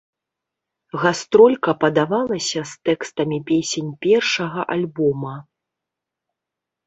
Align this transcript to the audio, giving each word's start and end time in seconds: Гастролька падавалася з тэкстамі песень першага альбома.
Гастролька 1.01 1.71
падавалася 1.83 2.63
з 2.71 2.89
тэкстамі 2.89 3.37
песень 3.51 3.91
першага 4.05 4.61
альбома. 4.77 5.35